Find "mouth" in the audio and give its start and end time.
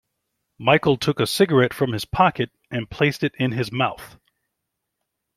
3.71-4.17